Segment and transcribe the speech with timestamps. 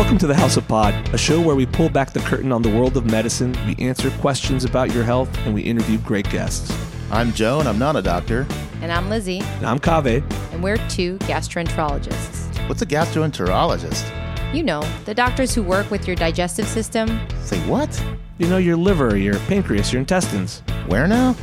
[0.00, 2.62] Welcome to the House of Pod, a show where we pull back the curtain on
[2.62, 6.74] the world of medicine, we answer questions about your health, and we interview great guests.
[7.12, 8.46] I'm Joe, and I'm not a doctor.
[8.80, 10.24] And I'm Lizzie, And I'm Kaveh.
[10.52, 12.66] and we're two gastroenterologists.
[12.66, 14.54] What's a gastroenterologist?
[14.54, 18.02] You know, the doctors who work with your digestive system, Say what?
[18.38, 20.62] You know, your liver, your pancreas, your intestines.
[20.86, 21.36] Where now?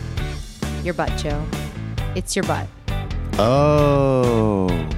[0.83, 1.45] your butt, Joe.
[2.15, 2.67] It's your butt.
[3.37, 4.89] Oh.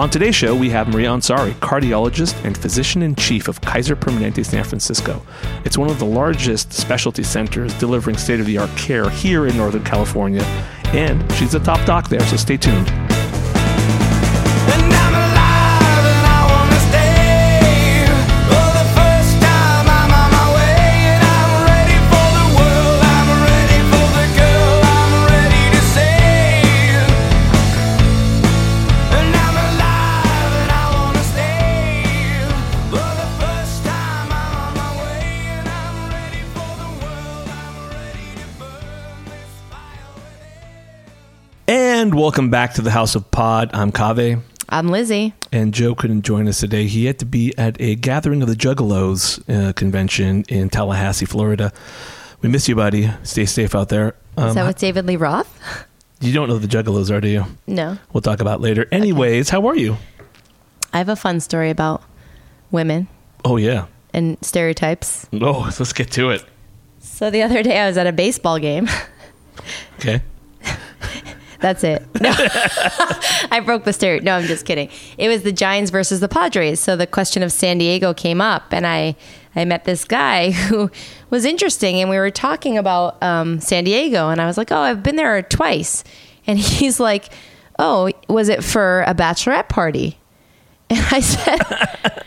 [0.00, 4.46] On today's show, we have Maria Ansari, cardiologist and physician in chief of Kaiser Permanente
[4.46, 5.20] San Francisco.
[5.66, 9.58] It's one of the largest specialty centers delivering state of the art care here in
[9.58, 10.42] Northern California,
[10.94, 13.09] and she's a top doc there, so stay tuned.
[42.20, 43.70] Welcome back to the House of Pod.
[43.72, 44.42] I'm Kaveh.
[44.68, 45.32] I'm Lizzie.
[45.52, 46.86] and Joe couldn't join us today.
[46.86, 51.72] He had to be at a gathering of the Juggalos uh, convention in Tallahassee, Florida.
[52.42, 53.10] We miss you, buddy.
[53.22, 54.08] Stay safe out there.
[54.36, 55.48] Is Um, that with David Lee Roth?
[56.20, 57.46] you don't know who the Juggalos are, do you?
[57.66, 57.96] No.
[58.12, 58.86] We'll talk about later.
[58.92, 59.96] Anyways, how are you?
[60.92, 62.02] I have a fun story about
[62.70, 63.08] women
[63.46, 63.86] Oh yeah.
[64.12, 65.26] and stereotypes.
[65.32, 66.44] Oh, let's get to it.
[66.98, 68.88] So the other day I was at a baseball game.
[69.98, 70.22] Okay.
[71.60, 72.02] That's it.
[72.20, 72.32] No.
[73.50, 74.22] I broke the stereo.
[74.22, 74.90] No, I'm just kidding.
[75.16, 76.80] It was the Giants versus the Padres.
[76.80, 79.16] So the question of San Diego came up, and I
[79.56, 80.90] I met this guy who
[81.30, 84.80] was interesting, and we were talking about um, San Diego, and I was like, oh,
[84.80, 86.04] I've been there twice,
[86.46, 87.32] and he's like,
[87.78, 90.18] oh, was it for a bachelorette party?
[90.90, 92.24] And I said.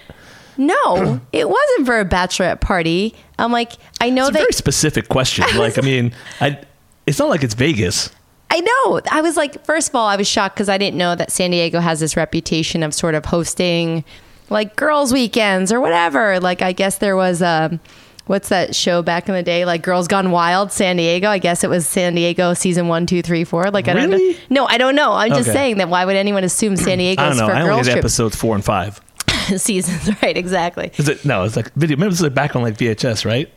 [0.55, 3.15] No, it wasn't for a bachelorette party.
[3.39, 5.45] I'm like, I know It's a that very specific question.
[5.57, 6.59] Like, I mean, I.
[7.07, 8.11] It's not like it's Vegas.
[8.55, 9.01] I know.
[9.11, 11.49] I was like, first of all, I was shocked because I didn't know that San
[11.51, 14.03] Diego has this reputation of sort of hosting
[14.51, 16.39] like girls' weekends or whatever.
[16.39, 17.79] Like, I guess there was um
[18.27, 21.29] what's that show back in the day, like Girls Gone Wild, San Diego.
[21.29, 23.71] I guess it was San Diego season one, two, three, four.
[23.71, 24.33] Like, I don't know.
[24.51, 25.13] No, I don't know.
[25.13, 25.57] I'm just Okay.
[25.57, 27.47] saying that why would anyone assume San Diego I don't know.
[27.47, 29.01] for I only girls' did episodes four and five.
[29.57, 30.11] seasons?
[30.21, 30.91] Right, exactly.
[30.97, 31.25] Is it?
[31.25, 31.97] No, it's like video.
[31.97, 33.51] Maybe it's like back on like VHS, right?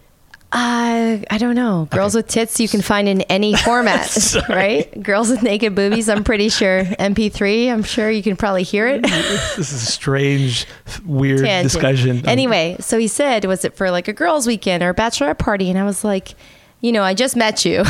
[0.57, 1.87] Uh, I don't know.
[1.91, 4.11] Girls with tits you can find in any format,
[4.49, 5.03] right?
[5.03, 6.85] Girls with naked boobies, I'm pretty sure.
[6.85, 9.03] MP3, I'm sure you can probably hear it.
[9.03, 10.67] This is a strange,
[11.05, 11.73] weird Tangent.
[11.73, 12.27] discussion.
[12.27, 15.69] Anyway, so he said, was it for like a girls' weekend or a bachelorette party?
[15.69, 16.35] And I was like,
[16.81, 17.85] you know, I just met you.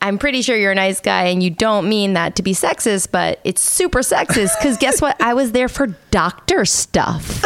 [0.00, 3.12] I'm pretty sure you're a nice guy and you don't mean that to be sexist,
[3.12, 5.20] but it's super sexist because guess what?
[5.20, 7.42] I was there for doctor stuff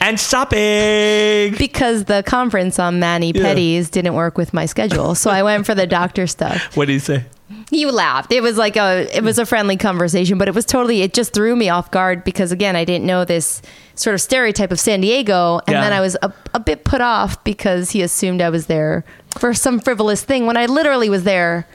[0.00, 1.54] and shopping.
[1.58, 3.42] because the conference on Manny Yeah.
[3.42, 5.14] Petties didn't work with my schedule.
[5.14, 6.76] So I went for the doctor stuff.
[6.76, 7.24] What did he say?
[7.72, 8.32] You laughed.
[8.32, 11.32] It was like a it was a friendly conversation, but it was totally it just
[11.32, 13.62] threw me off guard because again, I didn't know this
[13.94, 15.80] sort of stereotype of San Diego and Yeah.
[15.82, 19.04] then I was a, a bit put off because he assumed I was there
[19.38, 21.66] for some frivolous thing when I literally was there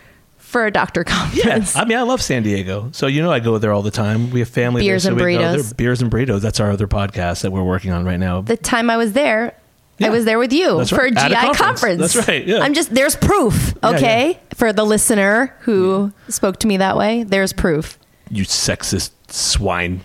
[0.55, 1.75] for a doctor conference.
[1.75, 1.81] Yeah.
[1.81, 4.29] I mean, I love San Diego, so you know I go there all the time.
[4.31, 5.63] We have family Beers there, so and we go burritos.
[5.65, 5.73] there.
[5.75, 6.39] Beers and burritos.
[6.39, 8.39] That's our other podcast that we're working on right now.
[8.39, 9.53] the time I was there,
[9.97, 10.07] Yeah.
[10.07, 11.13] I was there with you That's for right.
[11.13, 11.59] a At a GI conference.
[11.59, 12.13] conference.
[12.13, 12.59] That's right, yeah.
[12.59, 14.39] I'm just there's proof, Yeah, okay?
[14.53, 17.99] For the listener who spoke to me that way, there's proof.
[18.29, 19.99] you sexist swine.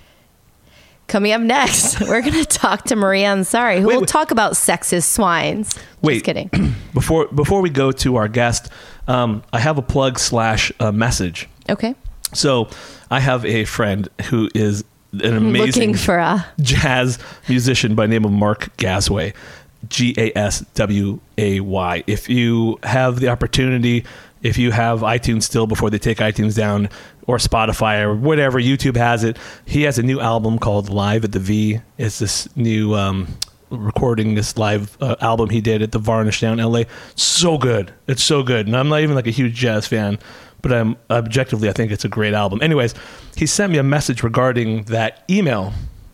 [1.06, 4.08] Coming up next, we're going to talk to Maria Ansari, who Wait, will wait.
[4.08, 5.76] talk about sexist swines.
[6.02, 6.14] Wait.
[6.14, 6.50] Just kidding.
[6.94, 8.68] Before before we go to our guest,
[9.08, 11.48] um, I have a plug slash uh, message.
[11.68, 11.94] Okay.
[12.32, 12.68] So
[13.10, 17.18] I have a friend who is an amazing for a jazz
[17.48, 19.34] musician by the name of Mark Gasway,
[19.88, 22.04] G A S W A Y.
[22.06, 24.04] If you have the opportunity,
[24.42, 26.88] if you have iTunes still before they take iTunes down,
[27.26, 29.36] or Spotify or whatever, YouTube has it.
[29.64, 31.80] He has a new album called Live at the V.
[31.98, 33.28] It's this new um,
[33.70, 36.82] recording, this live uh, album he did at the Varnish down in LA.
[37.14, 37.92] So good.
[38.06, 38.66] It's so good.
[38.66, 40.18] And I'm not even like a huge jazz fan,
[40.62, 42.60] but I'm objectively, I think it's a great album.
[42.62, 42.94] Anyways,
[43.36, 45.72] he sent me a message regarding that email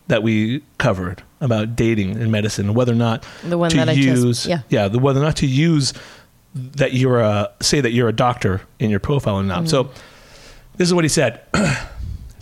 [0.09, 3.95] that we covered about dating in medicine, whether or not The one to that I
[3.95, 4.61] just- use, yeah.
[4.69, 5.93] yeah, the whether or not to use
[6.55, 9.65] that you're a say that you're a doctor in your profile or not.
[9.65, 9.67] Mm-hmm.
[9.67, 9.91] So
[10.77, 11.43] this is what he said.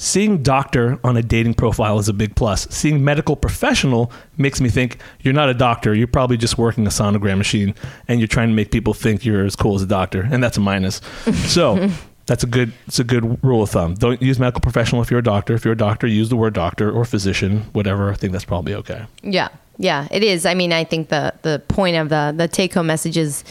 [0.04, 2.66] Seeing doctor on a dating profile is a big plus.
[2.68, 5.94] Seeing medical professional makes me think you're not a doctor.
[5.94, 7.74] You're probably just working a sonogram machine
[8.06, 10.58] and you're trying to make people think you're as cool as a doctor, and that's
[10.58, 11.00] a minus.
[11.46, 11.88] So
[12.26, 13.94] that's a good it's a good rule of thumb.
[13.94, 15.54] Don't use medical professional if you're a doctor.
[15.54, 18.10] If you're a doctor, use the word doctor or physician, whatever.
[18.10, 19.06] I think that's probably okay.
[19.22, 19.48] Yeah,
[19.78, 20.44] yeah, it is.
[20.44, 23.42] I mean, I think the the point of the the take home message is,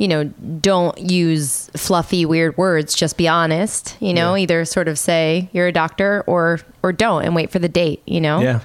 [0.00, 2.94] you know, don't use fluffy weird words.
[2.94, 3.96] Just be honest.
[4.00, 4.42] You know, Yeah.
[4.42, 8.02] either sort of say you're a doctor or or don't, and wait for the date.
[8.06, 8.40] You know.
[8.40, 8.60] Yeah.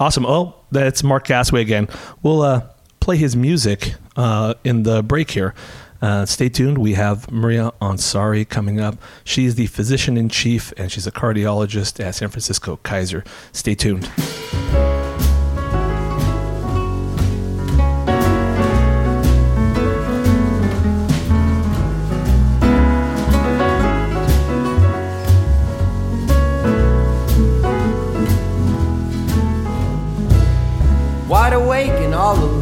[0.00, 0.24] Awesome.
[0.26, 1.86] Oh, that's Mark Gasway again.
[2.22, 2.62] We'll uh,
[2.98, 5.54] play his music uh, in the break here.
[6.02, 6.78] Uh, stay tuned.
[6.78, 8.96] We have Maria Ansari coming up.
[9.22, 13.22] She is the physician in chief and she's a cardiologist at San Francisco Kaiser.
[13.52, 14.10] Stay tuned.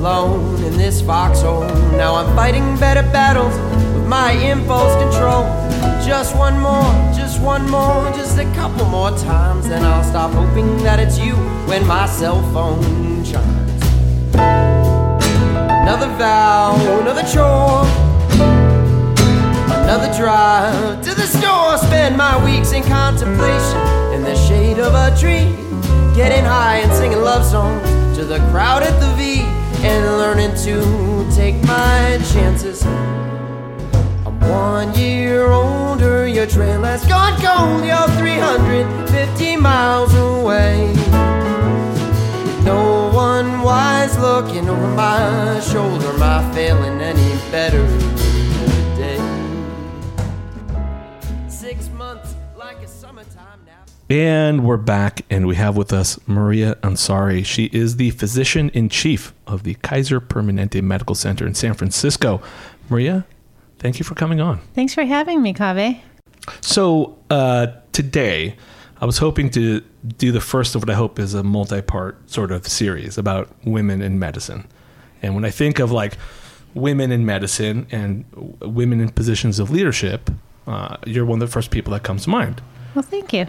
[0.02, 1.62] Alone in this foxhole.
[1.92, 3.54] Now I'm fighting better battles
[3.94, 5.44] with my impulse control.
[6.04, 9.68] Just one more, just one more, just a couple more times.
[9.68, 11.36] Then I'll stop hoping that it's you
[11.68, 12.82] when my cell phone
[13.24, 13.82] chimes.
[14.34, 17.86] Another vow, another chore.
[19.84, 21.78] Another drive to the store.
[21.78, 23.80] Spend my weeks in contemplation
[24.14, 25.46] in the shade of a tree.
[26.16, 27.88] Getting high and singing love songs
[28.18, 29.61] to the crowd at the V.
[29.84, 32.84] And learning to take my chances.
[32.84, 37.84] I'm one year older, your trail has gone cold.
[37.84, 40.94] You're 350 miles away.
[42.64, 46.06] No one wise looking over my shoulder.
[46.06, 47.84] Am I failing any better
[54.12, 57.46] And we're back, and we have with us Maria Ansari.
[57.46, 62.42] She is the physician in chief of the Kaiser Permanente Medical Center in San Francisco.
[62.90, 63.24] Maria,
[63.78, 64.60] thank you for coming on.
[64.74, 65.98] Thanks for having me, Kaveh.
[66.60, 68.54] So uh, today,
[69.00, 69.80] I was hoping to
[70.18, 74.02] do the first of what I hope is a multi-part sort of series about women
[74.02, 74.68] in medicine.
[75.22, 76.18] And when I think of like
[76.74, 78.26] women in medicine and
[78.60, 80.30] women in positions of leadership,
[80.66, 82.60] uh, you're one of the first people that comes to mind.
[82.94, 83.46] Well, thank you.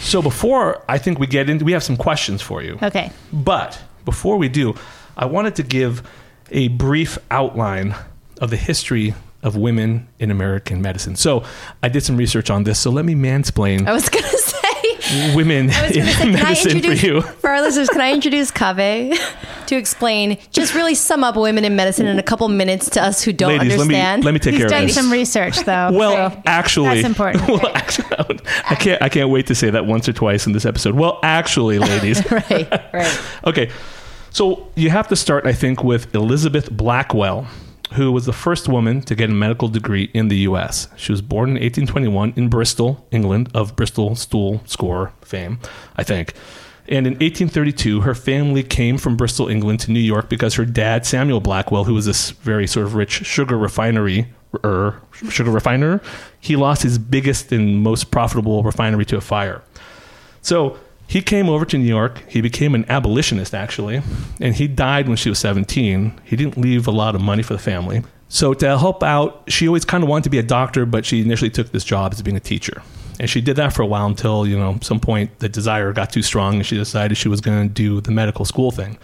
[0.00, 2.78] So before I think we get into, we have some questions for you.
[2.82, 3.10] Okay.
[3.32, 4.74] But before we do,
[5.16, 6.02] I wanted to give
[6.50, 7.94] a brief outline
[8.40, 11.16] of the history of women in American medicine.
[11.16, 11.44] So
[11.82, 12.78] I did some research on this.
[12.78, 14.08] So let me mansplain I was.
[15.34, 17.20] Women I was in gonna say, can I medicine for introduce you.
[17.20, 17.88] for our listeners?
[17.88, 19.18] Can I introduce Kaveh
[19.66, 23.22] to explain, just really sum up women in medicine in a couple minutes to us
[23.22, 24.24] who don't Ladies, let me understand?
[24.24, 25.90] let me take He's care of done some research, though.
[25.92, 27.48] well, so actually, that's important.
[27.48, 29.02] Well, actually, I can't.
[29.02, 30.94] I can't wait to say that once or twice in this episode.
[30.94, 32.20] Well, actually, ladies.
[32.30, 33.20] right, right.
[33.46, 33.70] Okay,
[34.30, 37.46] so you have to start, I think, with Elizabeth Blackwell,
[37.94, 40.88] who was the first woman to get a medical degree in the U.S.
[40.96, 45.58] She was born in 1821 in Bristol, England, of Bristol stool scorer fame,
[45.96, 46.34] I think.
[46.86, 51.06] And in 1832, her family came from Bristol, England to New York because her dad,
[51.06, 54.26] Samuel Blackwell, who was this very sort of rich sugar refinery
[54.64, 56.00] er, sugar refiner,
[56.40, 59.62] he lost his biggest and most profitable refinery to a fire.
[60.42, 62.22] So he came over to New York.
[62.28, 64.02] He became an abolitionist, actually,
[64.40, 66.20] and he died when she was 17.
[66.24, 68.02] He didn't leave a lot of money for the family.
[68.28, 71.20] So to help out, she always kind of wanted to be a doctor, but she
[71.20, 72.82] initially took this job as being a teacher.
[73.20, 76.10] And she did that for a while until, you know, some point the desire got
[76.10, 78.98] too strong and she decided she was going to do the medical school thing.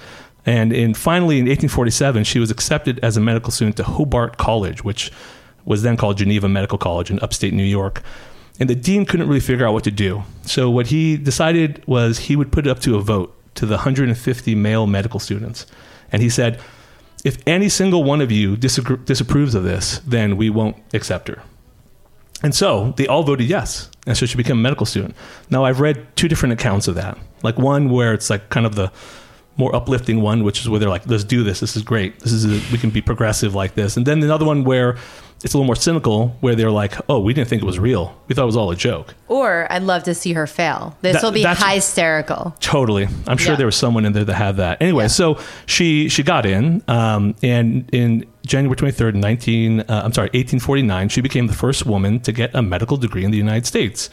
[0.47, 4.83] And in finally in 1847, she was accepted as a medical student to Hobart College,
[4.83, 5.13] which
[5.65, 8.03] was then called Geneva Medical College in upstate New York.
[8.61, 10.23] And the dean couldn't really figure out what to do.
[10.43, 13.77] So what he decided was he would put it up to a vote to the
[13.77, 15.67] 150 male medical students.
[16.13, 16.61] And he said,
[17.25, 21.43] if any single one of you disaggr- disapproves of this, then we won't accept her.
[22.43, 23.91] And so they all voted yes.
[24.07, 25.15] And so she became a medical student.
[25.51, 27.19] Now, I've read two different accounts of that.
[27.43, 28.91] Like one where it's like kind of the
[29.57, 31.61] more uplifting one, which is where they're like, let's do this.
[31.61, 32.19] This is great.
[32.21, 33.97] This is, a, we can be progressive like this.
[33.97, 34.97] And then another one where
[35.43, 38.15] it's a little more cynical, where they're like, oh, we didn't think it was real.
[38.29, 39.15] We thought it was all a joke.
[39.29, 40.97] Or I'd love to see her fail.
[41.01, 42.55] This That- will be hysterical.
[42.61, 43.57] Totally, I'm sure Yeah.
[43.57, 44.83] there was someone in there that had that.
[44.83, 50.31] Anyway, so she she got in, um, and in January 23rd, 19, uh, I'm sorry,
[50.35, 54.11] 1849, she became the first woman to get a medical degree in the United States.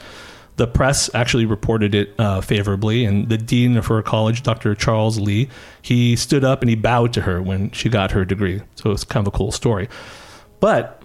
[0.57, 4.73] The press actually reported it uh, favorably, and the dean of her college, Dr.
[4.75, 5.49] Charles Lee,
[5.81, 8.61] he stood up and he bowed to her when she got her degree.
[8.75, 9.87] So it's kind of a cool story.
[10.59, 10.96] But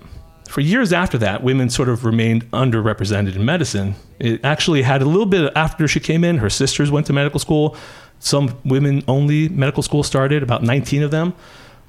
[0.52, 3.94] for years after that, women sort of remained underrepresented in medicine.
[4.18, 6.36] It actually had a little bit after she came in.
[6.36, 7.74] Her sisters went to medical school.
[8.18, 11.32] Some women only medical school started, about 19 of them.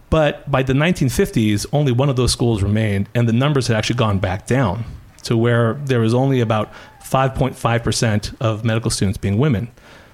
[0.09, 3.97] But by the 1950s, only one of those schools remained, and the numbers had actually
[3.97, 4.85] gone back down
[5.23, 6.71] to where there was only about
[7.03, 9.71] 5.5% of medical students being women.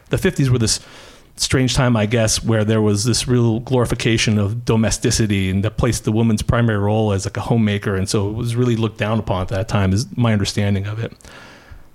[0.10, 0.80] The 50s were this
[1.42, 6.04] strange time, I guess, where there was this real glorification of domesticity and that placed
[6.04, 7.96] the woman's primary role as like a homemaker.
[7.96, 11.00] And so it was really looked down upon at that time, is my understanding of
[11.00, 11.14] it.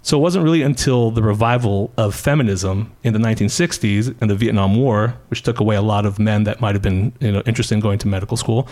[0.03, 4.77] So it wasn't really until the revival of feminism in the 1960s and the Vietnam
[4.77, 7.75] War, which took away a lot of men that might have been you know, interested
[7.75, 8.69] in going to medical school,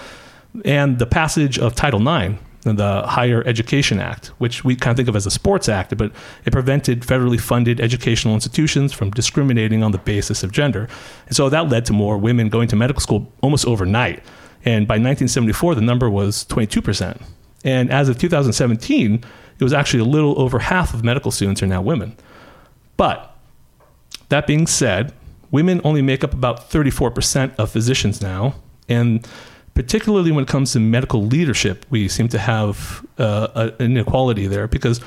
[0.67, 5.09] and the passage of Title IX, the Higher Education Act, which we kind of think
[5.09, 6.13] of as a sports act, but
[6.45, 10.89] it prevented federally funded educational institutions from discriminating on the basis of gender.
[11.27, 14.23] And so that led to more women going to medical school almost overnight.
[14.65, 17.21] And by 1974, the number was 22%.
[17.65, 19.25] And as of 2017,
[19.59, 22.17] it was actually a little over half of medical students are now women.
[22.97, 23.37] But
[24.29, 25.13] that being said,
[25.51, 28.55] women only make up about 34% of physicians now.
[28.89, 29.27] And
[29.75, 34.69] particularly when it comes to medical leadership, we seem to have uh, an inequality there
[34.69, 35.01] because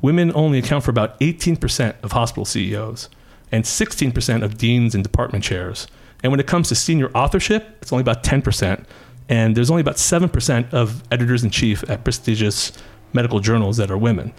[0.00, 3.08] women only account for about 18% of hospital CEOs
[3.50, 5.86] and 16% of deans and department chairs.
[6.22, 8.84] And when it comes to senior authorship, it's only about 10%.
[9.28, 12.72] And there's only about 7% of editors in chief at prestigious
[13.12, 14.32] medical journals that are women.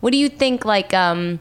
[0.00, 0.64] What do you think?
[0.64, 1.40] Like, um,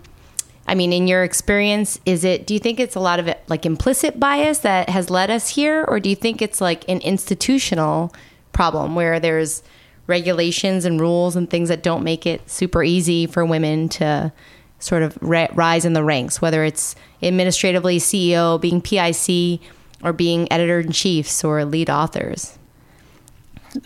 [0.74, 2.48] I mean, in your experience, is it?
[2.48, 5.50] Do you think it's a lot of it, like implicit bias that has led us
[5.50, 8.12] here, or do you think it's like an institutional
[8.54, 9.62] problem where there's
[10.08, 14.34] regulations and rules and things that don't make it super easy for women to
[14.80, 19.62] sort of ri- rise in the ranks, whether it's administratively CEO, being PIC,
[20.04, 22.58] or being editor in chiefs or lead authors?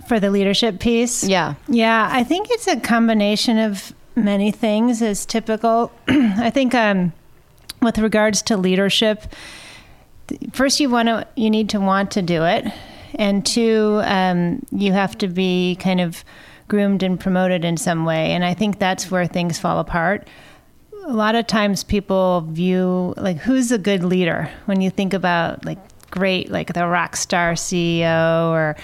[0.08, 1.25] For the leadership piece?
[1.25, 1.56] Yeah.
[1.67, 5.92] Yeah, I think it's a combination of many things is typical.
[6.08, 7.14] I think um,
[7.82, 9.24] with regards to leadership,
[10.52, 12.66] first you want to you need to want to do it,
[13.16, 16.26] and two, um, you have to be kind of
[16.68, 18.32] groomed and promoted in some way.
[18.32, 20.28] And I think that's where things fall apart.
[21.06, 25.64] A lot of times people view like who's a good leader when you think about
[25.64, 25.78] like
[26.12, 28.76] great like the rock star CEO or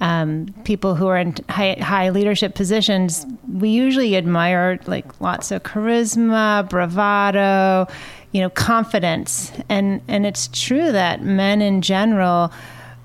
[0.00, 5.62] um, people who are in high, high leadership positions, we usually admire like lots of
[5.62, 7.90] charisma, bravado,
[8.32, 12.52] you know, confidence, and and it's true that men in general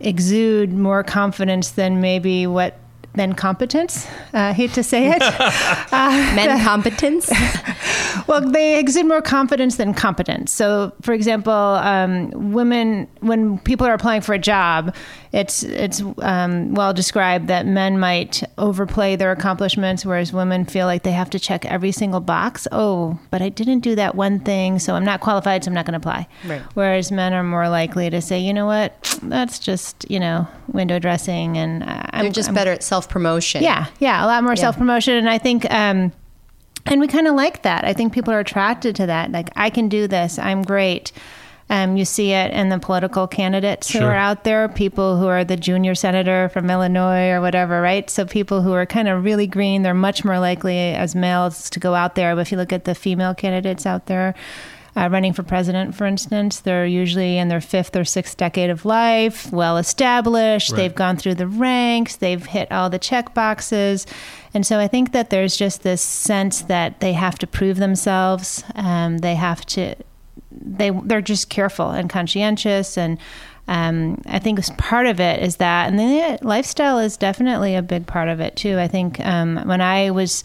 [0.02, 2.78] exude more confidence than maybe what
[3.14, 4.06] than competence.
[4.34, 5.20] Uh, I hate to say it.
[5.92, 7.30] Men competence.
[8.28, 10.52] well, they exude more confidence than competence.
[10.52, 14.96] So, for example, um, women, when people are applying for a job,
[15.34, 21.04] it's it's um, well described that men might overplay their accomplishments, whereas women feel like
[21.04, 22.68] they have to check every single box.
[22.72, 25.86] Oh, but I didn't do that one thing, so I'm not qualified, so I'm not
[25.86, 26.28] going to apply.
[26.46, 26.62] Right.
[26.74, 31.00] Whereas men are more likely to say, you know what, that's just you know window
[31.00, 33.64] dressing, and I'm They're just I'm- better at self promotion.
[33.64, 36.12] yeah, yeah, a lot more self promotion, and I think, um,
[36.88, 37.86] and we kind of like that.
[37.86, 39.32] I think people are attracted to that.
[39.32, 40.38] Like, I can do this.
[40.40, 41.12] I'm great.
[41.70, 45.46] Um, you see it in the political candidates who are out there, people who are
[45.46, 48.10] the junior senator from Illinois or whatever, right?
[48.10, 51.80] So people who are kind of really green, they're much more likely as males to
[51.80, 52.36] go out there.
[52.36, 54.36] But if you look at the female candidates out there,
[54.96, 58.84] uh, running for president, for instance, they're usually in their fifth or sixth decade of
[58.84, 60.72] life, well established.
[60.72, 60.78] Right.
[60.78, 64.06] They've gone through the ranks, they've hit all the check boxes.
[64.54, 68.66] And so I think that there's just this sense that they have to prove themselves.
[68.76, 69.96] Um, they have to,
[70.64, 72.98] they, they're just careful and conscientious.
[72.98, 73.18] And
[73.68, 75.90] um, I think part of it is that.
[75.90, 78.80] And then the lifestyle is definitely a big part of it, too.
[78.80, 80.44] I think um, when I was,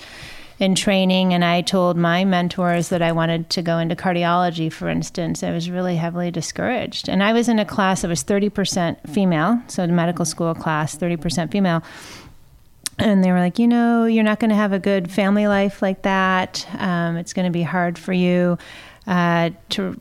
[0.59, 4.89] in training and I told my mentors that I wanted to go into cardiology, for
[4.89, 7.09] instance, I was really heavily discouraged.
[7.09, 10.97] And I was in a class that was 30% female, so a medical school class,
[10.97, 11.83] 30% female.
[12.99, 15.83] And they were like, you know, you're not going to have a good family life
[15.83, 16.67] like that.
[16.79, 18.57] Um, it's going to be hard for you
[19.07, 20.01] uh, to,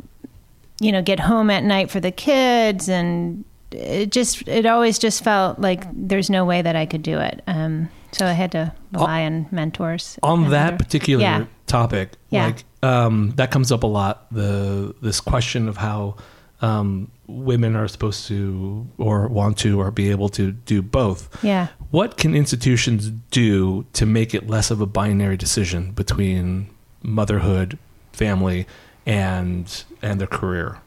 [0.80, 2.90] you know, get home at night for the kids.
[2.90, 7.20] And it just, it always just felt like there's no way that I could do
[7.20, 7.42] it.
[7.48, 10.18] Um, so I had to rely on mentors.
[10.24, 11.46] on that other- particular Yeah.
[11.68, 12.46] topic Yeah.
[12.48, 16.16] like um, that comes up a lot the this question of how
[16.62, 21.68] um, women are supposed to or want to or be able to do both Yeah.
[21.92, 26.68] what can institutions do to make it less of a binary decision between
[27.04, 27.78] motherhood
[28.14, 28.66] family
[29.06, 30.80] and and their career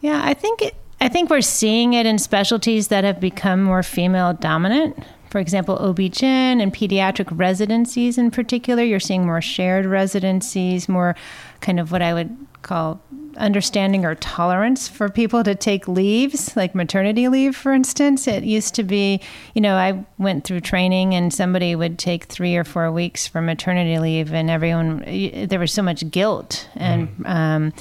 [0.00, 3.82] Yeah, I think it, I think we're seeing it in specialties that have become more
[3.82, 4.98] female dominant.
[5.30, 11.14] For example, OB-GYN and pediatric residencies in particular, you're seeing more shared residencies, more
[11.60, 13.00] kind of what I would call
[13.36, 18.26] understanding or tolerance for people to take leaves, like maternity leave, for instance.
[18.26, 19.20] It used to be,
[19.54, 23.42] you know, I went through training and somebody would take three or four weeks for
[23.42, 25.04] maternity leave, and everyone,
[25.48, 26.68] there was so much guilt.
[26.76, 27.72] And, um,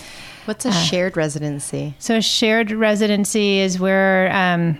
[0.45, 1.95] What's a shared residency?
[1.99, 4.77] so a shared residency is where um,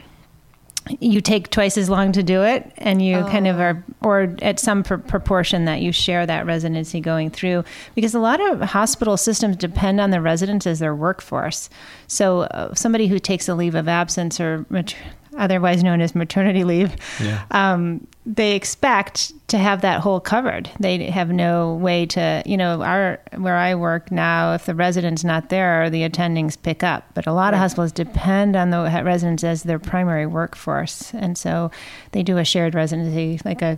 [1.00, 4.60] you take twice as long to do it, and you kind of are, or at
[4.60, 7.64] some pr- proportion that you share that residency going through.
[7.96, 11.70] Because a lot of hospital systems depend on the residents as their workforce.
[12.08, 14.96] So uh, somebody who takes a leave of absence or mat-
[15.38, 17.42] otherwise known as maternity leave, Yeah.
[17.52, 20.70] um, they expect to have that whole covered.
[20.80, 24.54] They have no way to, you know, our where I work now.
[24.54, 27.04] If the resident's not there, the attendings pick up.
[27.14, 31.70] But a lot of hospitals depend on the residents as their primary workforce, and so
[32.14, 33.78] they do a shared residency, like a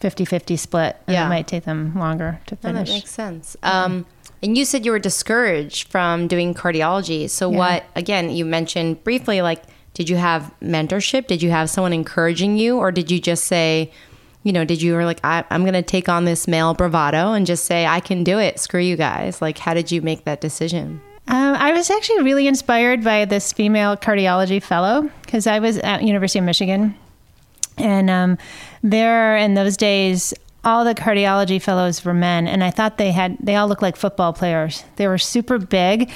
[0.00, 0.96] 50-50 split.
[1.06, 1.26] And Yeah.
[1.26, 2.88] it might take them longer to No, finish.
[2.88, 3.56] that makes sense.
[3.62, 4.06] Um,
[4.42, 7.30] and you said you were discouraged from doing cardiology.
[7.30, 7.58] So, Yeah.
[7.58, 9.62] what, again, you mentioned briefly, like,
[9.94, 11.26] did you have mentorship?
[11.26, 12.78] Did you have someone encouraging you?
[12.78, 13.92] Or did you just say,
[14.42, 17.32] you know, did you were like, I, I'm going to take on this male bravado
[17.32, 18.58] and just say, I can do it.
[18.58, 19.42] Screw you guys.
[19.42, 21.00] Like, how did you make that decision?
[21.28, 26.02] Um, I was actually really inspired by this female cardiology fellow because I was at
[26.02, 26.96] University of Michigan,
[27.78, 28.38] and um,
[28.82, 33.36] there in those days, all the cardiology fellows were men, and I thought they had
[33.40, 34.84] they all looked like football players.
[34.96, 36.10] They were super big,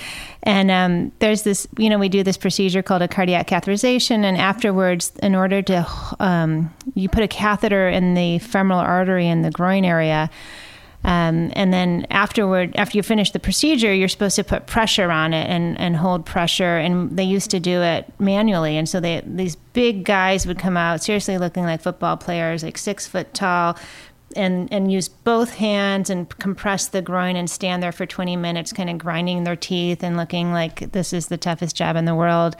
[0.44, 4.37] and um, there's this you know we do this procedure called a cardiac catheterization, and
[4.37, 5.87] afterwards, in order to
[6.20, 10.30] um, you put a catheter in the femoral artery in the groin area.
[11.04, 15.32] Um, and then afterward, after you finish the procedure, you're supposed to put pressure on
[15.32, 16.78] it and, and hold pressure.
[16.78, 18.76] And they used to do it manually.
[18.76, 22.76] And so they, these big guys would come out, seriously looking like football players, like
[22.76, 23.78] six foot tall,
[24.34, 28.72] and, and use both hands and compress the groin and stand there for 20 minutes,
[28.72, 32.14] kind of grinding their teeth and looking like this is the toughest job in the
[32.14, 32.56] world.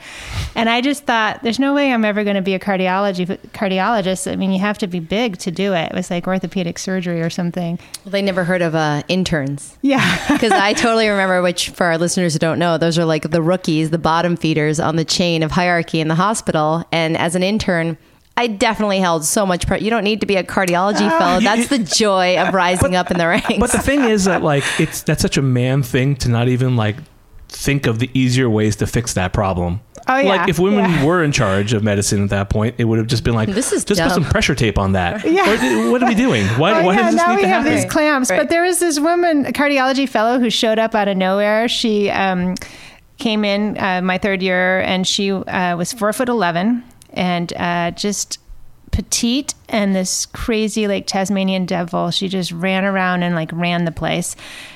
[0.55, 4.31] And I just thought, there's no way I'm ever going to be a cardiology cardiologist.
[4.31, 5.91] I mean, you have to be big to do it.
[5.91, 7.79] It was like orthopedic surgery or something.
[8.05, 9.77] Well, they never heard of uh, interns.
[9.81, 10.15] Yeah.
[10.37, 13.41] Because I totally remember, which for our listeners who don't know, those are like the
[13.41, 16.85] rookies, the bottom feeders on the chain of hierarchy in the hospital.
[16.91, 17.97] And as an intern,
[18.37, 19.83] I definitely held so much pressure.
[19.83, 21.39] You don't need to be a cardiology fellow.
[21.41, 23.57] That's the joy of rising up in the ranks.
[23.59, 26.75] But the thing is that like it's that's such a man thing to not even
[26.75, 26.95] like
[27.49, 29.81] think of the easier ways to fix that problem.
[30.09, 30.29] Oh, yeah.
[30.29, 31.03] Like if women Yeah.
[31.05, 33.73] were in charge of medicine at that point, it would have just been like This
[33.73, 35.25] is just put some pressure tape on that.
[35.25, 35.87] Yeah.
[35.87, 36.45] Or, what are we doing?
[36.57, 37.75] Why, Oh, why yeah, does this now need we to have happen?
[37.81, 38.29] these clamps.
[38.29, 38.37] Right.
[38.37, 41.67] But there was this woman, a cardiology fellow, who showed up out of nowhere.
[41.67, 42.55] She um,
[43.17, 46.83] came in uh, my third year, and she uh, was four foot eleven,
[47.17, 48.39] and uh, just
[48.91, 52.09] petite and this crazy like Tasmanian devil.
[52.09, 54.35] She just ran around and like ran the place.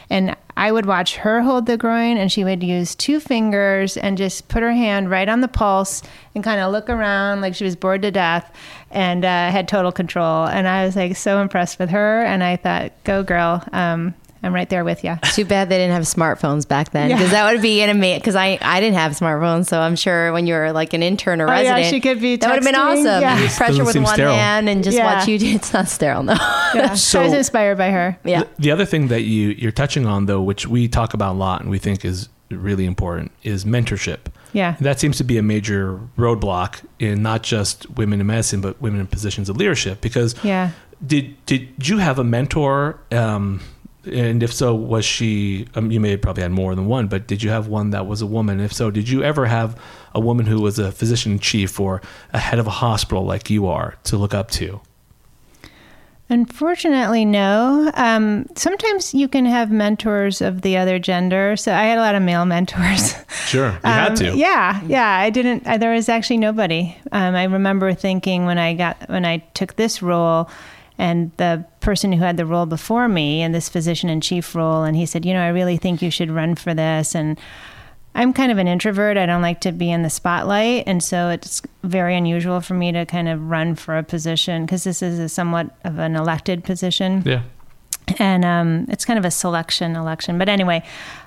[0.10, 4.18] And I would watch her hold the groin and she would use two fingers and
[4.18, 6.04] just put her hand right on the pulse
[6.36, 8.54] and kind of look around like she was bored to death
[8.92, 10.46] and uh, had total control.
[10.46, 12.22] And I was like so impressed with her.
[12.22, 13.64] And I thought, go girl.
[13.72, 15.18] Um, I'm right there with you.
[15.34, 18.22] Too bad they didn't have smartphones back then, because that would be animate.
[18.22, 21.42] Because I I didn't have smartphones, so I'm sure when you were like an intern
[21.42, 23.22] or Oh, yeah, she could be that would have been awesome.
[23.22, 23.50] yeah.
[23.56, 24.34] Pressure with one sterile.
[24.34, 25.16] hand and just Yeah.
[25.20, 25.38] watch you.
[25.42, 26.34] It's not sterile, no.
[26.74, 26.94] Yeah.
[26.96, 28.18] so I was inspired by her.
[28.24, 28.44] yeah.
[28.60, 31.62] The other thing that you you're touching on though, which we talk about a lot
[31.62, 34.20] and we think is really important, is mentorship.
[34.54, 34.76] Yeah.
[34.82, 39.00] That seems to be a major roadblock in not just women in medicine, but women
[39.00, 40.02] in positions of leadership.
[40.02, 40.72] Because Yeah.
[41.06, 42.98] did did you have a mentor?
[43.12, 43.62] Um,
[44.06, 45.68] and if so, was she?
[45.76, 48.08] Um, you may have probably had more than one, but did you have one that
[48.08, 48.60] was a woman?
[48.60, 49.80] If so, did you ever have
[50.16, 52.02] a woman who was a physician in chief or
[52.34, 54.82] a head of a hospital like you are to look up to?
[56.30, 57.92] Unfortunately, no.
[57.96, 61.58] Um, sometimes you can have mentors of the other gender.
[61.58, 63.16] So I had a lot of male mentors.
[63.52, 64.38] Sure, you had Um, to.
[64.38, 65.10] Yeah, yeah.
[65.10, 65.68] I didn't.
[65.68, 66.96] I, there was actually nobody.
[67.12, 70.50] Um, I remember thinking when I got when I took this role,
[71.02, 74.84] and the person who had the role before me in this physician in chief role,
[74.84, 77.40] and he said, you know, I really think you should run for this, and
[78.14, 79.18] I'm kind of an introvert.
[79.18, 82.92] I don't like to be in the spotlight, and so it's very unusual for me
[82.92, 86.64] to kind of run for a position because this is a somewhat of an elected
[86.64, 87.42] position Yeah.
[88.20, 90.38] and um, it's kind of a selection election.
[90.38, 90.84] But anyway,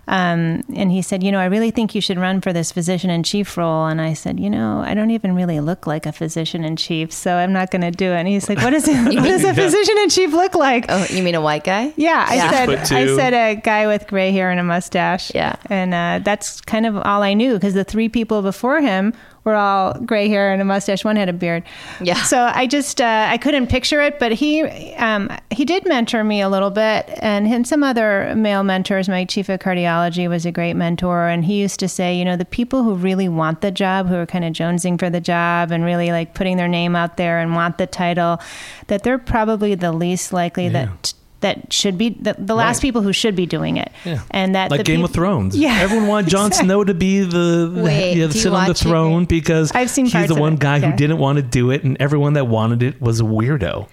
[0.07, 3.11] um, and he said, you know, I really think you should run for this physician
[3.11, 3.87] in chief role.
[3.87, 7.13] And I said, you know, I don't even really look like a physician in chief,
[7.13, 8.17] so I'm not going to do it.
[8.17, 8.95] And he's like, what is it?
[9.15, 9.53] What does a Yeah.
[9.55, 10.87] physician in chief look like?
[10.89, 11.93] Oh, you mean a white guy?
[11.97, 12.51] Yeah, I Yeah.
[12.51, 15.33] said I said a guy with gray hair and a mustache.
[15.35, 15.57] Yeah.
[15.67, 19.15] and uh, that's kind of all I knew because the three people before him
[19.45, 21.05] were all gray hair and a mustache.
[21.05, 21.63] One had a beard.
[22.01, 22.23] Yeah.
[22.23, 24.63] So I just uh, I couldn't picture it, but he
[24.95, 29.09] um, he did mentor me a little bit, and and some other male mentors.
[29.09, 32.37] My chief of cardiology was a great mentor, and he used to say, you know,
[32.37, 35.71] the people who really want the job, who are kind of jonesing for the job,
[35.71, 38.41] and really like putting their name out there and want the title,
[38.87, 42.83] that they're probably the least likely that that should be the, the last Right.
[42.83, 43.93] people who should be doing it.
[44.05, 44.23] Yeah.
[44.31, 45.57] And that like the Game peop- of Thrones.
[45.65, 45.79] Yeah.
[45.81, 48.81] Everyone wanted Jon Snow to be the, the Wait, yeah, do sit on the watch
[48.83, 48.89] it?
[48.89, 50.91] throne because I've seen he's the one guy yeah.
[50.91, 53.89] who didn't want to do it, and everyone that wanted it was a weirdo.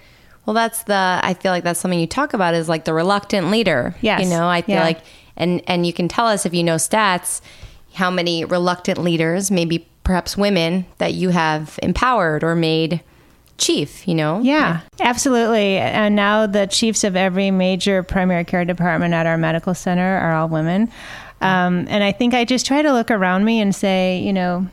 [0.46, 1.20] Well, that's the.
[1.22, 3.94] I feel like that's something you talk about is like the reluctant leader.
[4.00, 4.22] Yes.
[4.24, 4.82] You know, I feel Yeah.
[4.82, 5.00] like,
[5.36, 7.40] and and you can tell us if you know stats,
[7.94, 13.02] how many reluctant leaders, maybe perhaps women, that you have empowered or made
[13.62, 14.06] chief.
[14.06, 14.40] You know.
[14.42, 15.78] Yeah, absolutely.
[15.78, 20.34] And now the chiefs of every major primary care department at our medical center are
[20.34, 20.90] all women.
[21.40, 24.68] Um, and I think I just try to look around me and say, you know,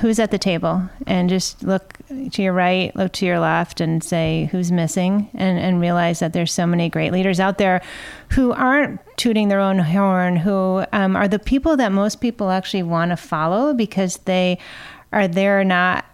[0.00, 0.82] who's at the table?
[1.06, 1.94] And just look
[2.32, 6.32] to your right, look to your left, and say who's missing, and, and realize that
[6.32, 7.80] there's so many great leaders out there
[8.32, 12.82] who aren't tooting their own horn, who um, are the people that most people actually
[12.82, 14.58] want to follow because they
[15.12, 16.04] are there not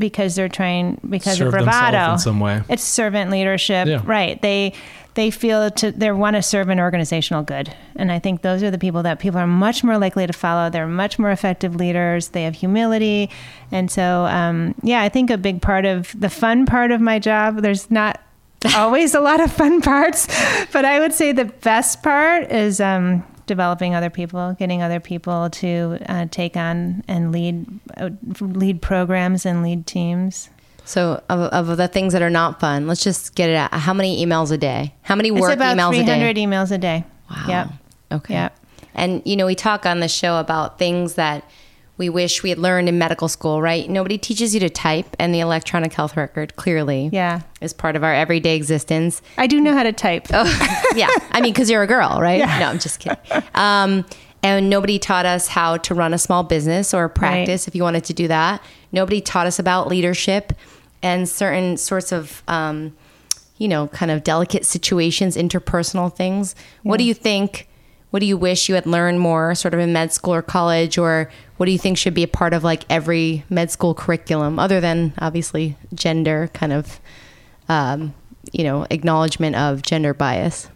[0.00, 2.14] because they're trying because Serve of bravado.
[2.14, 2.62] in some way.
[2.68, 3.86] it's servant leadership.
[3.86, 4.02] Yeah.
[4.04, 4.40] right.
[4.42, 4.72] They
[5.14, 7.72] they feel to they want to serve an organizational good.
[7.96, 10.70] And i think those are the people that people are much more likely to follow.
[10.70, 12.28] They're much more effective leaders.
[12.28, 13.30] They have humility.
[13.70, 17.18] And so um, yeah i think a big part of the fun part of my
[17.18, 18.20] job there's not
[18.76, 20.26] always a lot of fun parts
[20.72, 25.50] but i would say the best part is um, developing other people getting other people
[25.50, 28.10] to uh, take on and lead uh,
[28.40, 30.48] lead programs and lead teams
[30.84, 33.74] So of, of the things that are not fun, let's just get it out.
[33.74, 34.94] How many emails a day?
[35.02, 36.44] How many it's work about emails a 300 day?
[36.44, 37.44] emails a day Wow.
[37.48, 37.68] Yep.
[38.12, 38.34] Okay.
[38.34, 38.56] Yep.
[38.94, 41.44] And you know, we talk on the show about things that
[42.00, 43.88] we wish we had learned in medical school, right?
[43.88, 47.42] Nobody teaches you to type, and the electronic health record clearly Yeah.
[47.60, 49.20] is part of our everyday existence.
[49.36, 50.26] I do know how to type.
[50.32, 50.46] Oh,
[50.96, 51.10] yeah.
[51.30, 52.38] I mean, because you're a girl, right?
[52.40, 53.18] No, I'm just kidding.
[53.54, 54.06] Um,
[54.42, 58.04] and nobody taught us how to run a small business or practice if you wanted
[58.04, 58.62] to do that.
[58.92, 60.54] Nobody taught us about leadership
[61.02, 62.96] and certain sorts of, um,
[63.58, 66.54] you know, kind of delicate situations, interpersonal things.
[66.82, 67.68] What do you think?
[68.10, 70.98] What do you wish you had learned more, sort of in med school or college,
[70.98, 74.58] or what do you think should be a part of like every med school curriculum,
[74.58, 77.00] other than obviously gender kind of,
[77.68, 78.12] um,
[78.52, 80.68] you know, acknowledgement of gender bias?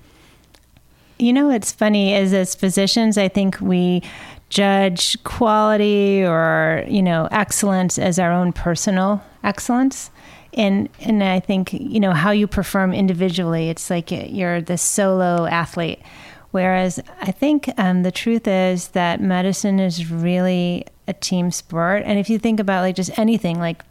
[1.19, 4.03] You know what's funny is as physicians, I think we
[4.49, 10.11] judge quality or, you know, excellence as our own personal excellence.
[10.53, 15.47] And and I think, you know, how you perform individually, it's like you're the solo
[15.47, 16.01] athlete.
[16.55, 22.05] Whereas I think um, the truth is that medicine is really a team sport.
[22.07, 23.83] And if you think about like just anything, like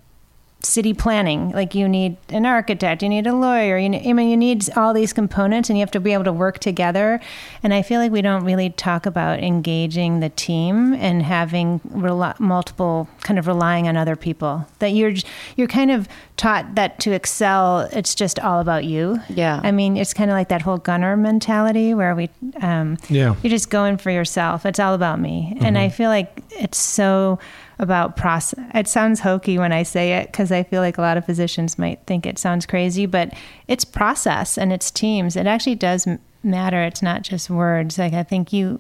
[0.66, 1.50] city planning.
[1.52, 3.78] Like you need an architect, you need a lawyer.
[3.78, 6.24] You need, I mean, you need all these components, and you have to be able
[6.24, 7.20] to work together.
[7.64, 12.34] And I feel like we don't really talk about engaging the team and having rel-
[12.40, 14.66] multiple kind of relying on other people.
[14.80, 15.14] That you're
[15.56, 19.20] you're kind of taught that to excel, it's just all about you.
[19.30, 19.60] Yeah.
[19.64, 22.30] I mean, it's kind of like that whole gunner mentality where we,
[22.62, 23.36] um, Yeah.
[23.44, 24.66] you're just going for yourself.
[24.66, 25.56] It's all about me.
[25.62, 27.38] And I feel like it's so
[27.80, 28.60] about process.
[28.74, 31.78] It sounds hokey when I say it because I feel like a lot of physicians
[31.80, 33.34] might think it sounds crazy, but
[33.68, 35.36] it's process and it's teams.
[35.36, 36.82] It actually does m- matter.
[36.84, 37.98] It's not just words.
[37.98, 38.80] Like I think you,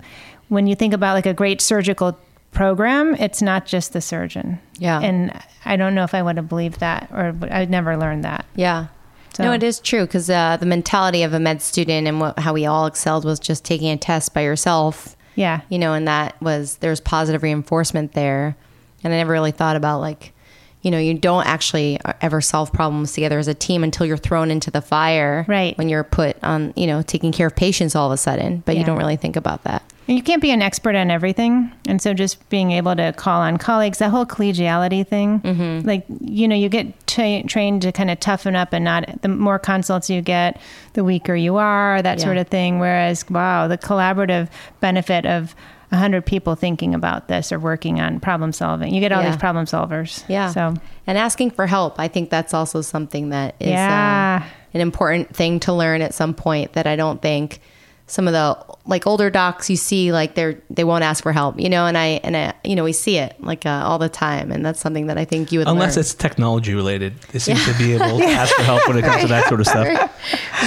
[0.49, 2.17] when you think about like a great surgical
[2.51, 4.59] program, it's not just the surgeon.
[4.77, 4.99] Yeah.
[4.99, 5.31] And
[5.65, 8.45] I don't know if I would have believed that or I'd never learned that.
[8.55, 8.87] Yeah.
[9.33, 12.37] So- No, it is true because uh, the mentality of a med student and what,
[12.37, 15.15] how we all excelled was just taking a test by yourself.
[15.35, 15.61] Yeah.
[15.69, 18.55] You know, and that was there's positive reinforcement there,
[19.03, 20.33] and I never really thought about like,
[20.81, 24.51] you know, you don't actually ever solve problems together as a team until you're thrown
[24.51, 25.45] into the fire.
[25.47, 25.77] Right.
[25.77, 28.75] When you're put on, you know, taking care of patients all of a sudden, but
[28.75, 29.81] you don't really think about that.
[30.05, 31.71] And you can't be an expert on everything.
[31.87, 35.87] And so just being able to call on colleagues, that whole collegiality thing, Mm-hmm.
[35.87, 39.29] like, you know, you get tra- trained to kind of toughen up and not, the
[39.29, 40.59] more consults you get,
[40.91, 42.23] the weaker you are, that Yeah.
[42.25, 42.79] sort of thing.
[42.79, 44.49] Whereas, wow, the collaborative
[44.81, 45.55] benefit of
[45.93, 49.29] a hundred people thinking about this or working on problem solving, you get all Yeah.
[49.29, 50.23] these problem solvers.
[50.27, 50.49] Yeah.
[50.51, 50.73] So,
[51.07, 54.41] And asking for help, I think that's also something that is Yeah.
[54.43, 57.61] uh, an important thing to learn at some point that I don't think
[58.05, 61.57] some of the like older docs you see like they're they won't ask for help,
[61.59, 64.09] you know, and I and I, you know we see it like uh, all the
[64.09, 66.01] time, and that's something that I think you would Unless learn.
[66.01, 69.21] it's technology related, they seem to be able to ask for help when it comes
[69.21, 70.11] to that sort of stuff.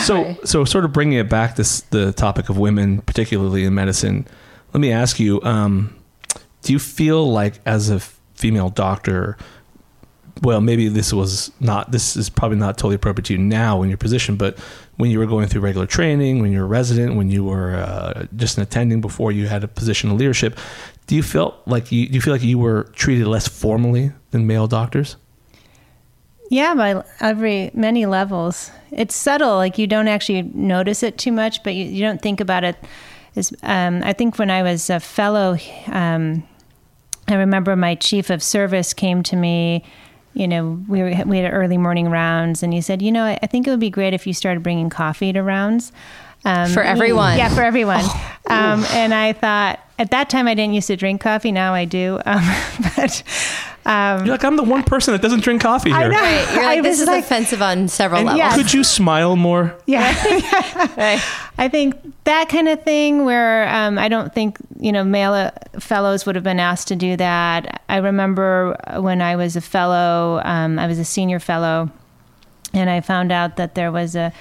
[0.06, 4.26] So, so sort of bringing it back to the topic of women, particularly in medicine.
[4.76, 5.96] Let me ask you: um,
[6.60, 7.98] Do you feel like, as a
[8.34, 9.38] female doctor,
[10.42, 11.92] well, maybe this was not.
[11.92, 14.58] This is probably not totally appropriate to you now in your position, but
[14.96, 17.74] when you were going through regular training, when you were a resident, when you were
[17.76, 20.58] uh, just an attending before you had a position of leadership,
[21.06, 24.46] do you feel like you do you feel like you were treated less formally than
[24.46, 25.16] male doctors?
[26.50, 28.70] Yeah, by every many levels.
[28.90, 32.42] It's subtle, like you don't actually notice it too much, but you, you don't think
[32.42, 32.76] about it.
[33.37, 35.57] As um, I think when I was a fellow,
[35.88, 36.42] um,
[37.29, 39.85] I remember my chief of service came to me.
[40.35, 43.38] You know, we were, we had early morning rounds, and he said, "You know, I,
[43.42, 45.92] I think it would be great if you started bringing coffee to rounds."
[46.44, 47.37] Um, For everyone.
[47.38, 48.05] Yeah, for everyone.
[48.49, 51.51] Um, and I thought at that time I didn't used to drink coffee.
[51.51, 52.20] Now I do.
[52.25, 52.44] Um,
[52.96, 53.25] but
[53.87, 55.99] um, You're like, I'm the one person that doesn't drink coffee here.
[55.99, 56.20] I know.
[56.20, 58.38] Right, you're I like this is like- offensive on several And levels.
[58.38, 58.57] Yes.
[58.57, 59.75] could you smile more?
[59.87, 60.12] Yeah.
[60.96, 61.22] Right.
[61.59, 61.94] I think
[62.25, 66.35] that kind of thing where um, I don't think, you know, male uh, fellows would
[66.35, 67.83] have been asked to do that.
[67.88, 71.90] I remember when I was a fellow, um, I was a senior fellow,
[72.75, 74.33] and I found out that there was a,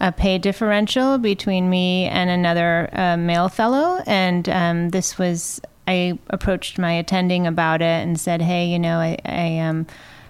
[0.00, 4.02] a pay differential between me and another uh, male fellow.
[4.06, 8.98] And um, this was, I approached my attending about it and said, hey, you know,
[8.98, 9.86] I, I um,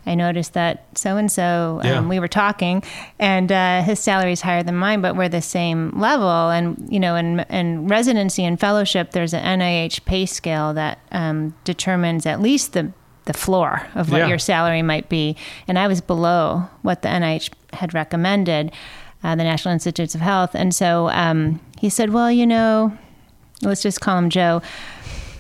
[0.09, 2.83] I noticed that so and so we were talking,
[3.19, 6.29] and uh, his salary is higher than mine, but we're the same level.
[6.51, 11.55] And you know, in, in residency and fellowship, there's an NIH pay scale that um,
[11.65, 12.93] determines at least the
[13.25, 14.29] the floor of what Yeah.
[14.29, 15.35] your salary might be.
[15.67, 18.71] And I was below what the NIH had recommended,
[19.25, 20.55] uh, the National Institutes of Health.
[20.55, 22.97] And so um, he said, "Well, you know,
[23.63, 24.63] let's just call him Joe."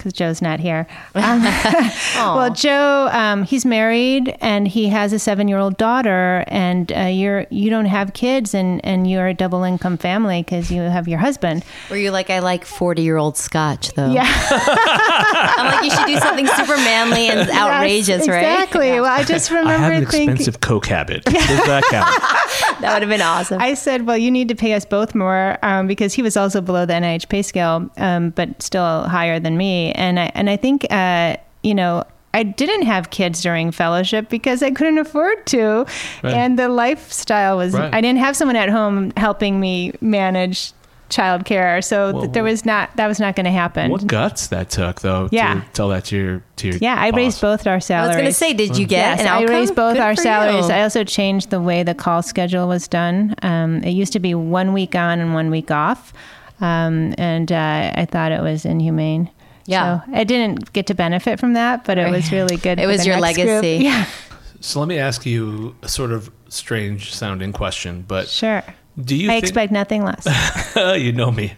[0.07, 0.87] Because Joe's not here.
[1.17, 1.43] Um,
[2.37, 7.71] well, Joe, um, he's married and he has a seven-year-old daughter, and uh, you're you
[7.71, 11.65] don't have kids, and and you're a double income family because you have your husband.
[11.91, 14.13] Were you like I like forty year old Scotch though?
[14.13, 18.39] Yeah, I'm like you should do something super manly and outrageous, Yes, right?
[18.43, 18.91] Exactly.
[19.01, 20.31] Well, I just I have remember an thinking.
[20.31, 21.25] expensive Coke habit.
[21.25, 21.35] Does
[21.67, 22.81] that count?
[22.83, 23.61] That would have been awesome.
[23.61, 26.61] I said, well, you need to pay us both more um, because he was also
[26.61, 29.93] below the NIH pay scale, um, but still higher than me.
[29.97, 32.05] And I and I think uh, you know.
[32.35, 35.87] I didn't have kids during fellowship because I couldn't afford to,
[36.23, 36.35] Right.
[36.35, 37.73] and the lifestyle was.
[37.73, 37.95] Right.
[37.95, 40.73] I didn't have someone at home helping me manage
[41.09, 43.91] childcare, so Well, th- there was not that was not going to happen.
[43.91, 45.55] what guts that took, though, Yeah.
[45.55, 47.85] to tell that to your to your yeah, I raised both our salaries.
[47.85, 48.09] I salaries.
[48.09, 50.69] was going to say, did you get Yes, an I raised both Good our salaries.
[50.69, 50.75] you.
[50.75, 53.35] I also changed the way the call schedule was done.
[53.41, 56.13] Um, it used to be one week on and one week off,
[56.61, 59.31] um, and uh, I thought it was inhumane.
[59.67, 60.01] Yeah.
[60.05, 62.79] so I didn't get to benefit from that, but it was really good.
[62.81, 63.47] It was your next group.
[63.49, 63.85] legacy.
[63.85, 64.07] Yeah,
[64.61, 68.63] So let me ask you a sort of strange sounding question, but sure.
[69.03, 70.27] do you I think, expect nothing less.
[71.01, 71.55] you know me.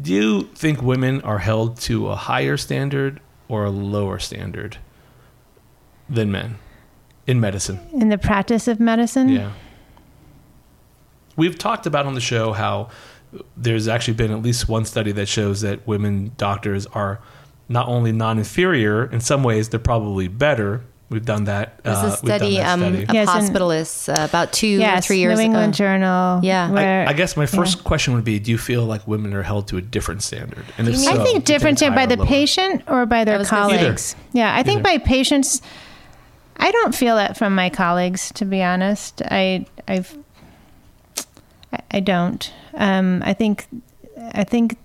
[0.00, 4.78] Do you think women are held to a higher standard or a lower standard
[6.08, 6.58] than men?
[7.26, 7.78] in medicine?
[7.92, 9.28] in the practice of medicine.
[9.28, 9.52] Yeah.
[11.36, 12.88] We've talked about on the show how
[13.56, 17.20] there's actually been at least one study that shows that women doctors are
[17.68, 22.04] not only non-inferior in some ways they're probably better we've done that There's uh, a
[22.06, 23.02] we've study, that um, study.
[23.04, 25.42] of Yes, hospitalists uh, about two Yes, or three years ago.
[25.42, 25.76] New England ago.
[25.78, 26.40] Journal.
[26.44, 26.70] Yeah.
[26.70, 29.42] where- I, I guess my first question would be do you feel like women are
[29.42, 32.26] held to a different standard and if so, I think different it's by the lower?
[32.26, 34.14] patient or by their was gonna colleagues.
[34.32, 35.62] Yeah, I think by patients.
[36.56, 39.22] I don't feel that from my colleagues, to be honest.
[39.22, 40.16] I I've
[41.72, 42.52] I- I don't.
[42.74, 43.66] Um, I think
[44.34, 44.76] I think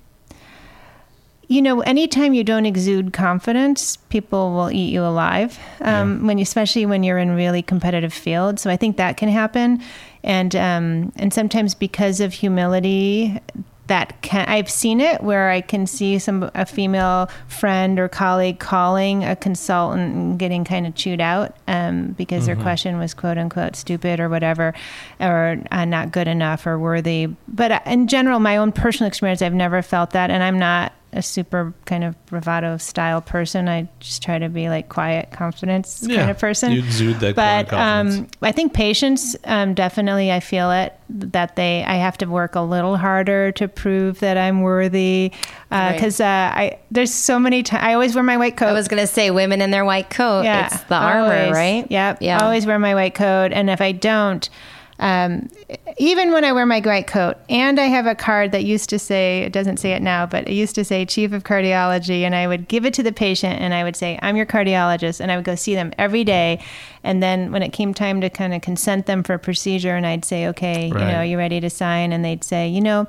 [1.48, 5.60] you know anytime you don't exude confidence, people will eat you alive.
[5.82, 9.30] Um, When you, especially when you're in really competitive fields, so I think that can
[9.30, 9.82] happen,
[10.24, 13.40] and um, and sometimes because of humility.
[13.88, 18.60] That can I've seen it where I can see some a female friend or colleague
[18.60, 23.38] calling a consultant and getting kind of chewed out um, because their question was quote
[23.38, 24.74] unquote stupid or whatever,
[25.20, 27.28] or uh, not good enough or worthy.
[27.48, 30.94] But uh, in general, my own personal experience, I've never felt that, and I'm not
[31.16, 33.68] a super kind of bravado style person.
[33.70, 36.72] I just try to be like quiet, confidence Yeah, kind of person.
[36.74, 38.20] you exude that but quiet confidence.
[38.34, 40.32] um, I think patients um, definitely.
[40.32, 41.84] I feel it that they.
[41.86, 45.32] I have to work a little harder to prove that I'm worthy
[45.70, 47.84] because uh, I there's so many times.
[47.84, 48.68] I always wear my white coat.
[48.68, 50.44] I was gonna say women in their white coat.
[50.44, 51.90] yeah, it's the armor, right?
[51.90, 52.18] Yep.
[52.22, 52.44] Yeah.
[52.44, 54.50] Always wear my white coat, and if I don't.
[54.98, 55.50] Um,
[55.98, 59.00] even when I wear my white coat, and I have a card that used to
[59.00, 62.34] say, it doesn't say it now, but it used to say Chief of Cardiology, and
[62.34, 65.32] I would give it to the patient and I would say, I'm your cardiologist, and
[65.32, 66.62] I would go see them every day.
[67.04, 70.06] And then when it came time to kind of consent them for a procedure, and
[70.08, 71.12] I'd say, okay, you Right.
[71.12, 72.14] know, you ready to sign?
[72.14, 73.06] And they'd say, you know,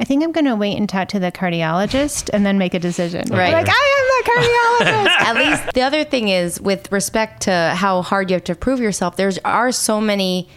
[0.00, 2.78] I think I'm going to wait and talk to the cardiologist and then make a
[2.78, 3.26] decision.
[3.28, 3.52] Right.
[3.52, 4.30] Like, I am the
[5.02, 5.26] cardiologist.
[5.26, 8.78] At least the other thing is with respect to how hard you have to prove
[8.78, 10.48] yourself, there's are so many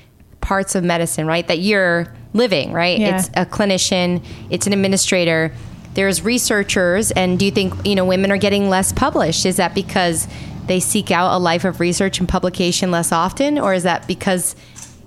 [0.41, 1.47] parts of medicine, right?
[1.47, 2.99] That you're living, right?
[2.99, 3.17] Yeah.
[3.17, 5.53] It's a clinician, it's an administrator,
[5.93, 9.45] there's researchers, and do you think, you know, women are getting less published?
[9.45, 10.27] Is that because
[10.67, 13.59] they seek out a life of research and publication less often?
[13.59, 14.55] Or is that because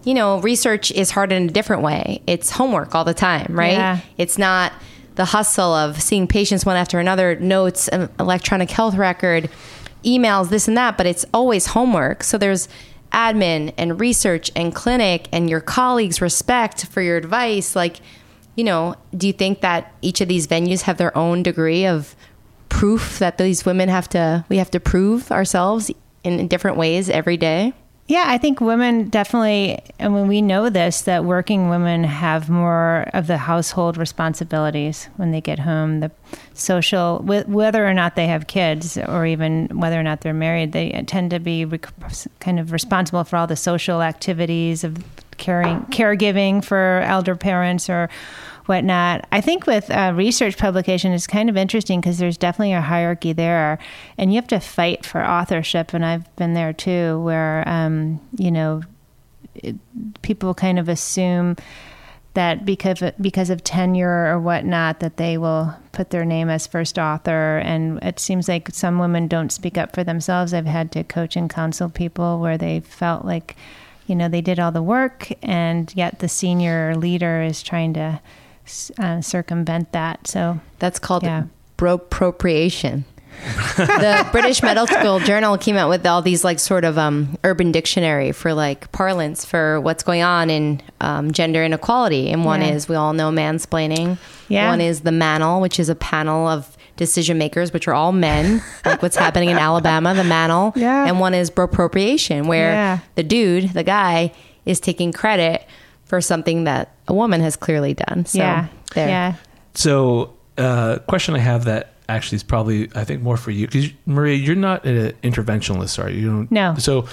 [0.05, 2.21] you know, research is hard in a different way.
[2.27, 3.73] It's homework all the time, right?
[3.73, 4.01] Yeah.
[4.19, 4.73] It's not
[5.15, 9.49] the hustle of seeing patients one after another, notes, an electronic health record,
[10.05, 12.23] emails, this and that, but it's always homework.
[12.23, 12.69] So there's
[13.15, 17.75] admin and research and clinic and your colleagues' respect for your advice.
[17.77, 18.01] Like,
[18.57, 22.15] you know, do you think that each of these venues have their own degree of
[22.69, 25.91] proof that these women have to, we have to prove ourselves
[26.25, 27.73] in, different ways every day?
[28.07, 33.09] Yeah, I think women definitely, I mean, we know this that working women have more
[33.15, 36.01] of the household responsibilities when they get home.
[36.01, 36.11] The
[36.53, 40.73] social, wh- whether or not they have kids or even whether or not they're married,
[40.73, 41.67] they tend to be
[42.41, 45.03] kind of responsible for all the social activities of
[45.39, 48.11] caring, caregiving for elder parents or
[48.67, 49.27] whatnot.
[49.33, 53.33] I think with uh, research publication, it's kind of interesting because there's definitely a hierarchy
[53.33, 53.79] there,
[54.19, 55.93] and you have to fight for authorship.
[55.95, 58.83] And I've been there too, where um, you know
[59.55, 59.77] it,
[60.23, 61.57] people kind of assume
[62.35, 66.99] that because because of tenure or whatnot, that they will put their name as first
[66.99, 67.59] author.
[67.59, 70.53] And it seems like some women don't speak up for themselves.
[70.53, 73.57] I've had to coach and counsel people where they felt like,
[74.07, 78.21] you know, they did all the work, and yet the senior leader is trying to
[78.99, 80.27] uh, circumvent that.
[80.27, 81.45] So That's called Yeah.
[81.77, 83.05] bropropriation.
[83.77, 88.31] the British Medical Journal came out with all these like sort of um, urban dictionary
[88.31, 92.31] for like parlance for what's going on in um, gender inequality.
[92.31, 92.69] And one Yeah.
[92.75, 94.19] is we all know mansplaining.
[94.49, 94.69] Yeah.
[94.71, 98.63] One is the manel, which is a panel of decision makers, which are all men,
[98.85, 100.73] like what's happening in Alabama, the manel.
[100.77, 101.07] Yeah.
[101.07, 102.99] And one is bropropriation, where Yeah.
[103.17, 104.33] the dude, the guy,
[104.65, 105.67] is taking credit
[106.15, 108.25] for something that a woman has clearly done.
[108.25, 109.09] So yeah, there.
[109.09, 109.35] yeah.
[109.75, 113.91] So, uh, question I have that actually is probably I think more for you because
[114.07, 116.21] Maria, you're not an interventionalist, are you?
[116.21, 116.77] you don't, No.
[116.79, 117.09] So,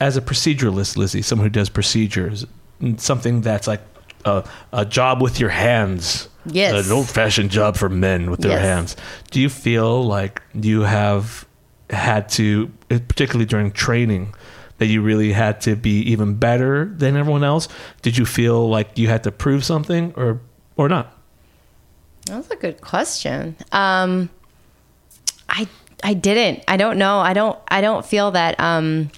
[0.00, 2.44] as a proceduralist, Lizzie, someone who does procedures,
[2.96, 3.82] something that's like
[4.24, 4.42] a,
[4.72, 6.28] a job with your hands.
[6.46, 6.86] Yes.
[6.86, 8.60] An old-fashioned job for men with their Yes.
[8.62, 8.96] hands.
[9.30, 11.46] Do you feel like you have
[11.88, 14.34] had to, particularly during training,
[14.78, 17.68] that you really had to be even better than everyone else?
[18.02, 20.40] Did you feel like you had to prove something, or
[20.76, 21.16] or not?
[22.26, 23.56] That's a good question.
[23.72, 24.30] Um,
[25.48, 25.68] I
[26.02, 26.64] I didn't.
[26.68, 27.18] I don't know.
[27.18, 27.58] I don't.
[27.68, 28.58] I don't feel that.
[28.58, 29.10] Um,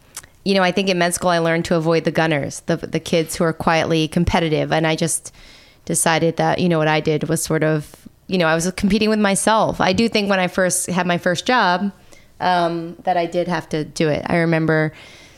[0.44, 3.00] you know, I think in med school I learned to avoid the gunners, the the
[3.00, 5.32] kids who are quietly competitive, and I just
[5.84, 7.94] decided that you know what I did was sort of
[8.26, 9.80] you know I was competing with myself.
[9.80, 11.92] I do think when I first had my first job
[12.40, 14.24] um, that I did have to do it.
[14.26, 14.92] I remember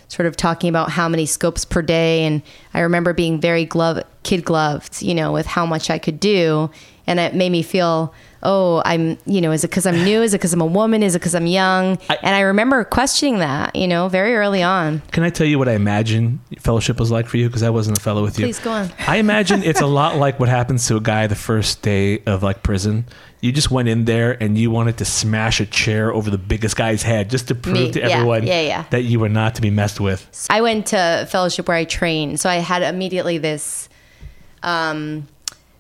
[0.09, 2.25] sort of talking about how many scopes per day.
[2.25, 2.43] And
[2.75, 6.71] I remember being very glove, kid gloved, you know, with how much I could do.
[7.07, 10.21] And it made me feel, oh, I'm, you know, is it because I'm new?
[10.23, 11.03] Is it because I'm a woman?
[11.03, 11.99] Is it because I'm young?
[12.11, 15.01] I- and I remember questioning that, you know, very early on.
[15.11, 17.47] Can I tell you what I imagine fellowship was like for you?
[17.49, 18.45] Because I wasn't a fellow with you.
[18.47, 18.91] Please go on.
[19.07, 22.43] I imagine it's a lot like what happens to a guy the first day of
[22.43, 23.07] like prison.
[23.41, 26.77] You just went in there and you wanted to smash a chair over the biggest
[26.77, 28.85] guy's head just to prove Me, to yeah, everyone yeah, yeah.
[28.91, 30.47] that you were not to be messed with.
[30.51, 33.89] I went to fellowship where I trained, so I had immediately this,
[34.65, 35.29] um,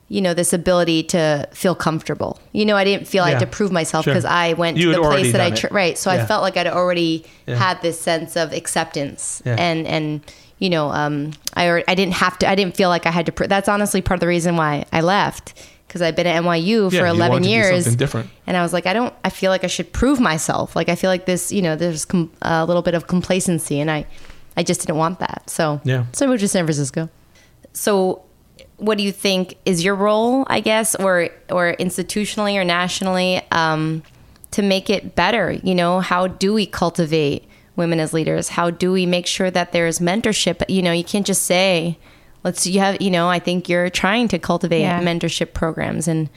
[0.09, 2.39] you know, this ability to feel comfortable.
[2.53, 4.15] You know, I didn't feel I had to prove myself Sure.
[4.15, 5.99] because I went You to the place that I tra- right.
[5.99, 10.21] So I felt like I'd already had this sense of acceptance, and and
[10.61, 12.49] you know, um, I I didn't have to.
[12.49, 13.33] I didn't feel like I had to.
[13.33, 15.55] Pr- that's honestly part of the reason why I left
[15.89, 17.85] because I've been at NYU Yeah, for you 11 wanted to do years.
[17.85, 18.31] something different.
[18.47, 20.77] And I was like, I don't, I feel like I should prove myself.
[20.77, 23.91] Like, I feel like this, you know, there's com- a little bit of complacency and
[23.91, 24.07] I,
[24.57, 25.49] I just didn't want that.
[25.49, 26.05] So, Yeah.
[26.13, 27.09] So I moved to San Francisco.
[27.73, 28.23] So
[28.77, 34.03] what do you think is your role, I guess, or, or institutionally or nationally, um,
[34.53, 35.53] to make it better?
[35.53, 37.45] You know, how do we cultivate
[37.77, 38.51] women as leaders?
[38.51, 40.63] How do we make sure that there's mentorship?
[40.69, 41.99] You know, you can't just say,
[42.45, 45.01] let's, you have, you know, I think you're trying to cultivate Yeah.
[45.03, 46.29] mentorship programs and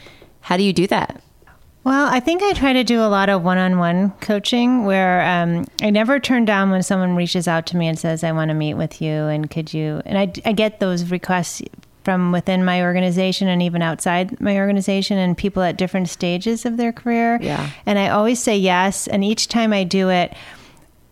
[0.42, 1.22] how do you do that?
[1.84, 5.22] Well, I think I try to do a lot of one on one coaching where
[5.24, 8.50] um, I never turn down when someone reaches out to me and says, I want
[8.50, 9.12] to meet with you.
[9.26, 10.02] And could you?
[10.06, 11.62] And I, I get those requests
[12.04, 16.78] from within my organization and even outside my organization and people at different stages of
[16.78, 17.40] their career.
[17.42, 17.70] Yeah.
[17.88, 19.08] And I always say yes.
[19.08, 20.34] And each time I do it,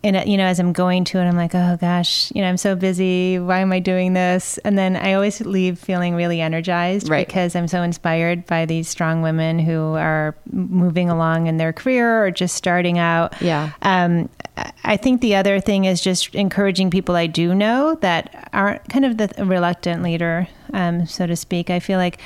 [0.03, 2.57] and you know, as I'm going to it, I'm like, oh gosh, you know, I'm
[2.57, 3.37] so busy.
[3.39, 4.57] Why am I doing this?
[4.59, 7.27] And then I always leave feeling really energized Right.
[7.27, 12.23] because I'm so inspired by these strong women who are moving along in their career
[12.23, 13.39] or just starting out.
[13.41, 13.71] Yeah.
[13.81, 18.49] Um, I- I think the other thing is just encouraging people I do know that
[18.53, 21.69] aren't kind of the reluctant leader, um, so to speak.
[21.69, 22.19] I feel like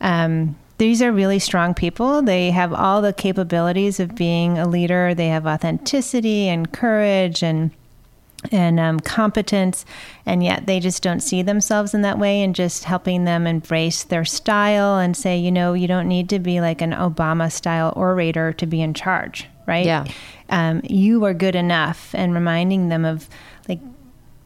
[0.00, 2.22] um, these are really strong people.
[2.22, 5.14] They have all the capabilities of being a leader.
[5.14, 7.70] They have authenticity and courage and
[8.52, 9.84] and um, competence,
[10.24, 12.42] and yet they just don't see themselves in that way.
[12.42, 16.38] And just helping them embrace their style and say, you know, you don't need to
[16.38, 19.86] be like an Obama style orator to be in charge, right?
[19.86, 20.04] Yeah.
[20.50, 23.28] Um, you are good enough, and reminding them of
[23.68, 23.80] like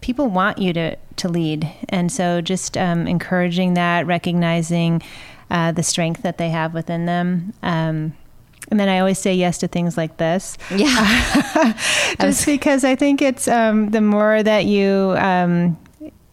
[0.01, 5.03] people want you to to lead, and so just um, encouraging that, recognizing
[5.51, 7.53] uh, the strength that they have within them.
[7.63, 8.15] Um,
[8.71, 11.73] and then I always say yes to things like this Yeah.
[12.21, 15.77] just because I think it's um, the more that you, um,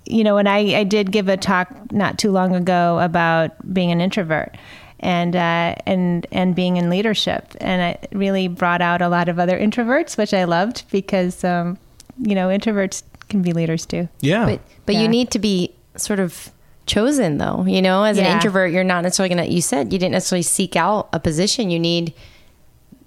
[0.05, 3.91] you know, when I, I did give a talk not too long ago about being
[3.91, 4.55] an introvert
[4.99, 9.37] and uh, and and being in leadership, and it really brought out a lot of
[9.37, 11.77] other introverts, which I loved because um,
[12.19, 14.07] you know introverts can be leaders too.
[14.21, 14.45] Yeah.
[14.45, 15.01] But but Yeah.
[15.01, 16.51] you need to be sort of
[16.87, 17.63] chosen though.
[17.67, 20.75] You know, as an introvert, you're not necessarily gonna you said you didn't necessarily seek
[20.75, 21.69] out a position.
[21.69, 22.13] You need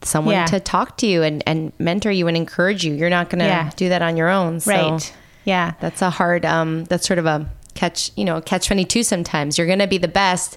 [0.03, 0.47] someone Yeah.
[0.47, 2.95] to talk to you and, and mentor you and encourage you.
[2.95, 3.71] You're not gonna Yeah.
[3.77, 4.61] do that on your own.
[4.61, 5.13] So Right.
[5.45, 5.73] Yeah.
[5.81, 9.59] that's a hard um that's sort of a catch you know, catch twenty two sometimes.
[9.59, 10.57] You're gonna be the best,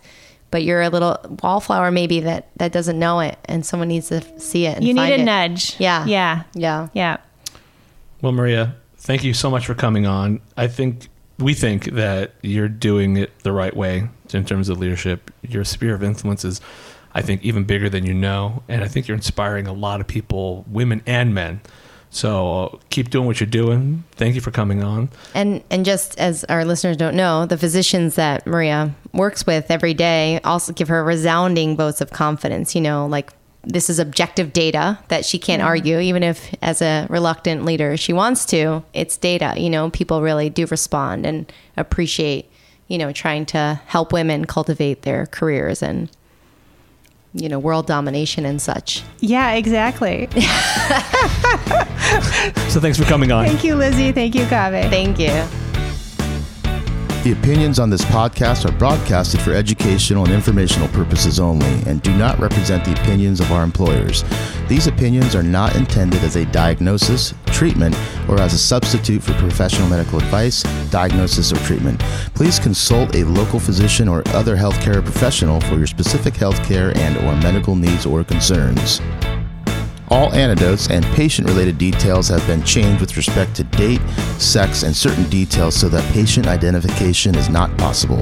[0.52, 4.22] but you're a little wallflower maybe that that doesn't know it and someone needs to
[4.40, 4.78] see it.
[4.78, 5.24] And You need a it.
[5.24, 5.76] nudge.
[5.80, 6.06] Yeah.
[6.06, 6.44] Yeah.
[6.54, 6.88] Yeah.
[6.94, 7.18] Yeah.
[8.22, 10.40] Well, Maria, thank you so much for coming on.
[10.56, 11.10] I think
[11.40, 15.32] we think that you're doing it the right way in terms of leadership.
[15.42, 16.62] Your sphere of influence is,
[17.14, 20.08] I think, even bigger than you know, and I think you're inspiring a lot of
[20.08, 21.62] people, women and men.
[22.14, 24.04] So uh, keep doing what you're doing.
[24.12, 25.10] Thank you for coming on.
[25.34, 29.96] And and just as our listeners don't know, the physicians that Maria works with every
[29.96, 32.76] day also give her resounding votes of confidence.
[32.76, 33.34] You know, like
[33.64, 38.14] this is objective data that she can't argue, even if as a reluctant leader she
[38.14, 38.84] wants to.
[38.94, 39.54] It's data.
[39.58, 42.50] You know, people really do respond and appreciate.
[42.90, 46.12] You know, trying to help women cultivate their careers and
[47.34, 49.04] you know world domination and such.
[49.20, 49.54] Yeah.
[49.54, 50.30] Exactly.
[52.70, 53.46] So thanks for coming on.
[53.46, 54.12] Thank you, Lizzie.
[54.12, 54.90] Thank you, Kaveh.
[54.90, 55.73] Thank you.
[57.24, 62.14] The opinions on this podcast are broadcasted for educational and informational purposes only and do
[62.18, 64.26] not represent the opinions of our employers.
[64.68, 67.96] These opinions are not intended as a diagnosis, treatment,
[68.28, 72.02] or as a substitute for professional medical advice, diagnosis, or treatment.
[72.36, 77.42] Please consult a local physician or other healthcare professional for your specific healthcare and or
[77.42, 79.00] medical needs or concerns.
[80.10, 84.02] All antidotes and patient related details have been changed with respect to date,
[84.38, 88.22] sex, and certain details so that patient identification is not possible.